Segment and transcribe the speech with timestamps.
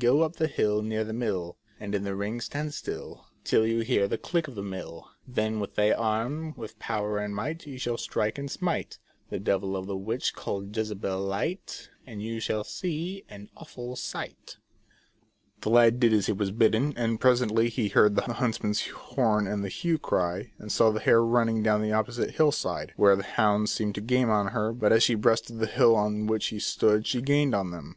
[0.00, 3.82] Go up the hill near the mill, And in the ring stand still Till you
[3.82, 7.78] hear the click of the mill Then with thy arm, with power and might, You
[7.78, 8.98] shall strike and smite
[9.30, 14.56] The devil of a witch called Jezabel light, And you shall see an aivful sight"
[15.60, 19.62] The lad did as he was bidden, and presently he heard the huntsman's horn and
[19.62, 23.14] the hue and cry, and saw the hare running down the opposite hill side, where
[23.14, 26.48] the hounds seemed to gain on her, but as she breasted the hill on which
[26.48, 27.94] he stood she gained on them.